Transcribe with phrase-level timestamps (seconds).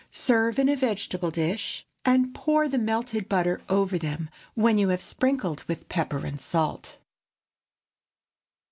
[0.11, 4.99] Serve in a vegetable dish, and pour the melted butter over them when you have
[4.99, 6.97] sprinkled with pepper and salt.